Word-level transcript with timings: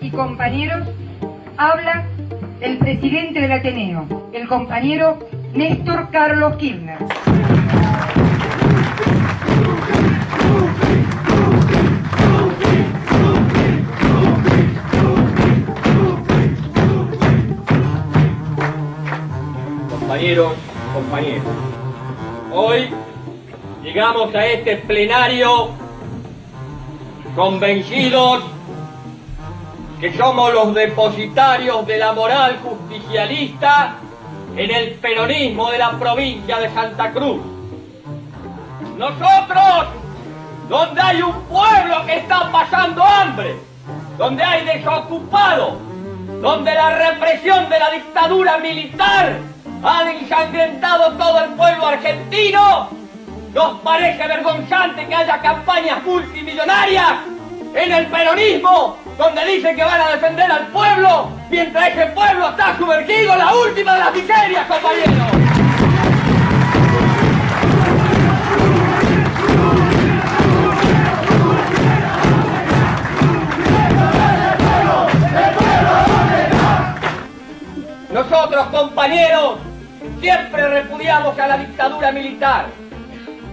Y 0.00 0.10
compañeros, 0.10 0.88
habla 1.58 2.06
el 2.60 2.78
presidente 2.78 3.40
del 3.40 3.52
Ateneo, 3.52 4.30
el 4.32 4.48
compañero 4.48 5.18
Néstor 5.52 6.08
Carlos 6.10 6.56
Kirchner. 6.56 6.98
Compañeros, 19.90 20.52
compañeros, 20.94 21.44
hoy 22.52 22.88
llegamos 23.82 24.34
a 24.34 24.46
este 24.46 24.76
plenario 24.76 25.70
convencidos 27.36 28.57
que 30.00 30.16
somos 30.16 30.52
los 30.54 30.74
depositarios 30.74 31.84
de 31.86 31.98
la 31.98 32.12
moral 32.12 32.58
justicialista 32.62 33.96
en 34.56 34.70
el 34.70 34.94
peronismo 34.94 35.70
de 35.70 35.78
la 35.78 35.90
provincia 35.98 36.58
de 36.58 36.72
Santa 36.72 37.10
Cruz. 37.10 37.40
Nosotros, 38.96 39.86
donde 40.68 41.00
hay 41.00 41.22
un 41.22 41.42
pueblo 41.44 42.06
que 42.06 42.16
está 42.18 42.50
pasando 42.52 43.02
hambre, 43.02 43.56
donde 44.16 44.42
hay 44.42 44.64
desocupados, 44.64 45.74
donde 46.42 46.74
la 46.74 46.90
represión 46.90 47.68
de 47.68 47.78
la 47.78 47.90
dictadura 47.90 48.58
militar 48.58 49.38
ha 49.82 50.10
ensangrentado 50.10 51.12
todo 51.14 51.44
el 51.44 51.50
pueblo 51.50 51.86
argentino, 51.86 52.88
nos 53.52 53.80
parece 53.80 54.28
vergonzante 54.28 55.06
que 55.06 55.14
haya 55.14 55.40
campañas 55.40 56.04
multimillonarias 56.04 57.14
en 57.74 57.92
el 57.92 58.06
peronismo 58.06 58.96
donde 59.18 59.44
dicen 59.46 59.74
que 59.74 59.84
van 59.84 60.00
a 60.00 60.10
defender 60.12 60.50
al 60.50 60.68
pueblo 60.68 61.30
mientras 61.50 61.88
ese 61.88 62.06
pueblo 62.06 62.50
está 62.50 62.76
sumergido 62.78 63.32
en 63.32 63.38
la 63.38 63.52
última 63.52 63.94
de 63.94 63.98
las 63.98 64.14
miserias, 64.14 64.66
compañeros. 64.66 65.28
Nosotros, 78.12 78.66
compañeros, 78.68 79.58
siempre 80.20 80.68
repudiamos 80.68 81.38
a 81.38 81.46
la 81.48 81.58
dictadura 81.58 82.12
militar. 82.12 82.66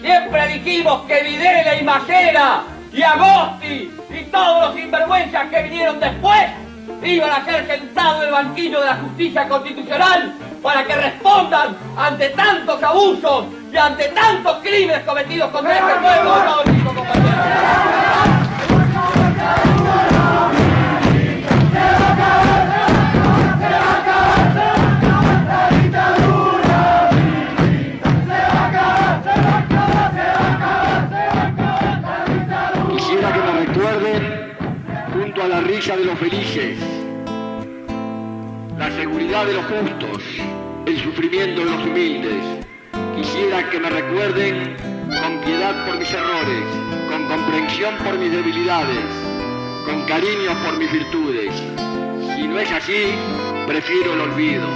Siempre 0.00 0.48
dijimos 0.48 1.02
que 1.06 1.22
Videla 1.22 1.76
y 1.76 1.82
Macera 1.82 2.75
y 2.96 3.02
Agosti 3.02 3.90
y 4.08 4.22
todos 4.32 4.64
los 4.64 4.74
sinvergüenzas 4.74 5.50
que 5.50 5.62
vinieron 5.64 6.00
después 6.00 6.46
iban 7.02 7.30
a 7.30 7.44
ser 7.44 7.66
sentados 7.66 8.22
en 8.22 8.28
el 8.28 8.32
banquillo 8.32 8.80
de 8.80 8.86
la 8.86 8.96
justicia 8.96 9.46
constitucional 9.48 10.32
para 10.62 10.82
que 10.84 10.96
respondan 10.96 11.76
ante 11.98 12.30
tantos 12.30 12.82
abusos 12.82 13.44
y 13.70 13.76
ante 13.76 14.08
tantos 14.08 14.56
crímenes 14.62 15.04
cometidos 15.04 15.50
contra 15.50 15.74
este 15.74 15.94
pueblo, 16.00 16.36
felices, 36.16 36.78
la 38.78 38.90
seguridad 38.90 39.46
de 39.46 39.54
los 39.54 39.64
justos, 39.66 40.22
el 40.86 40.98
sufrimiento 41.02 41.64
de 41.64 41.70
los 41.70 41.84
humildes. 41.84 42.42
Quisiera 43.16 43.68
que 43.70 43.80
me 43.80 43.90
recuerden 43.90 44.76
con 45.08 45.40
piedad 45.44 45.86
por 45.86 45.98
mis 45.98 46.10
errores, 46.10 46.64
con 47.10 47.28
comprensión 47.28 47.96
por 47.98 48.18
mis 48.18 48.32
debilidades, 48.32 49.04
con 49.84 50.02
cariño 50.04 50.52
por 50.64 50.78
mis 50.78 50.90
virtudes. 50.90 51.52
Si 52.34 52.48
no 52.48 52.58
es 52.58 52.72
así, 52.72 53.14
prefiero 53.66 54.14
el 54.14 54.20
olvido, 54.20 54.66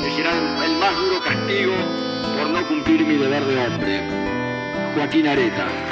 que 0.00 0.10
será 0.10 0.32
el 0.64 0.76
más 0.78 0.96
duro 0.96 1.20
castigo 1.22 1.74
por 2.38 2.50
no 2.50 2.66
cumplir 2.68 3.06
mi 3.06 3.16
deber 3.16 3.44
de 3.44 3.66
hombre. 3.66 4.00
Joaquín 4.94 5.26
Areta. 5.26 5.91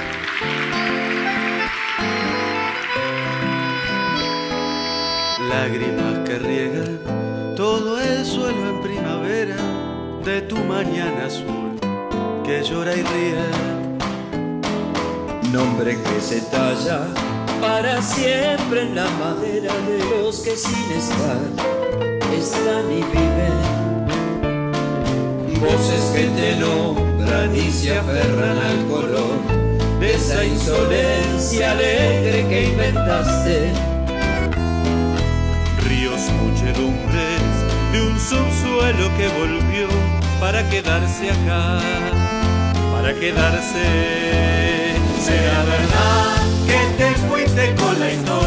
Lágrimas 5.48 6.28
que 6.28 6.38
riegan 6.38 7.00
todo 7.56 8.00
el 8.00 8.24
suelo 8.24 8.70
en 8.70 8.80
primavera 8.82 9.56
de 10.24 10.42
tu 10.42 10.56
mañana 10.56 11.26
azul 11.26 11.78
que 12.44 12.62
llora 12.62 12.94
y 12.94 13.02
ríe. 13.02 13.46
Nombre 15.52 15.98
que 16.00 16.20
se 16.20 16.40
talla 16.42 17.06
para 17.60 18.00
siempre 18.02 18.82
en 18.82 18.94
la 18.94 19.08
madera 19.18 19.72
de 19.88 19.98
los 20.10 20.40
que 20.40 20.56
sin 20.56 20.92
estar 20.92 21.38
están 22.36 22.90
y 22.90 23.02
viven. 23.12 23.60
Voces 25.60 26.12
que 26.14 26.24
te 26.40 26.56
nombran 26.56 27.54
y 27.54 27.70
se 27.70 27.98
aferran 27.98 28.58
al 28.58 28.86
color 28.88 29.60
de 30.00 30.14
esa 30.14 30.44
insolencia 30.44 31.72
alegre 31.72 32.46
que 32.48 32.64
inventaste 32.70 33.99
de 37.92 38.00
un 38.02 38.18
subsuelo 38.18 39.16
que 39.16 39.28
volvió 39.28 39.88
para 40.40 40.68
quedarse 40.68 41.30
acá, 41.30 41.80
para 42.92 43.14
quedarse. 43.14 44.94
¿Será 45.20 45.64
verdad 45.64 46.36
que 46.66 47.02
te 47.02 47.14
fuiste 47.28 47.74
con 47.74 47.98
la 47.98 48.12
historia? 48.12 48.39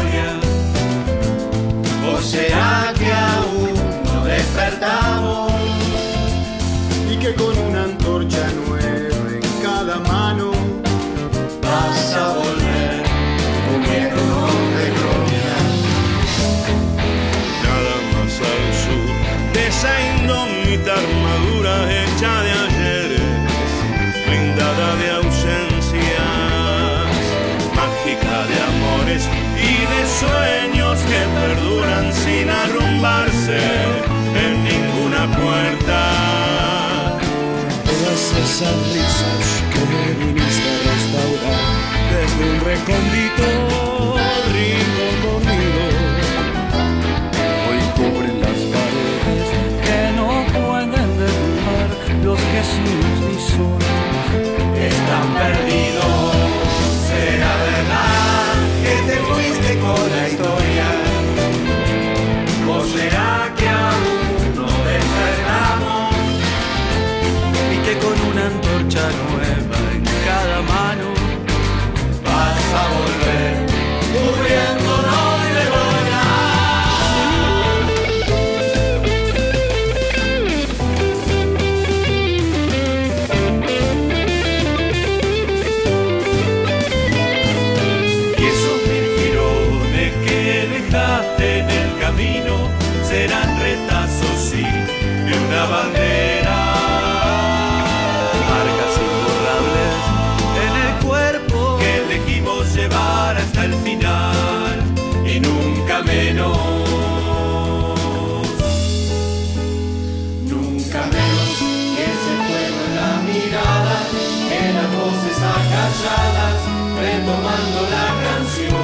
retomando 116.96 117.82
la 117.90 118.06
canción. 118.22 118.83